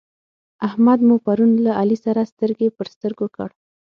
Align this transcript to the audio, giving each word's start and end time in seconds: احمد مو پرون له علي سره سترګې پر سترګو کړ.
احمد 0.67 0.99
مو 1.07 1.15
پرون 1.25 1.51
له 1.65 1.71
علي 1.79 1.97
سره 2.05 2.29
سترګې 2.33 2.67
پر 2.77 2.87
سترګو 2.95 3.27
کړ. 3.35 3.49